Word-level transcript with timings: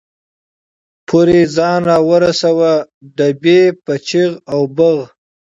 پورې 1.07 1.39
ځان 1.55 1.79
را 1.89 1.97
ورساوه، 2.09 2.73
ډبې 3.17 3.61
په 3.83 3.93
چغ 4.07 4.31
او 4.51 4.61
بغ. 4.75 4.97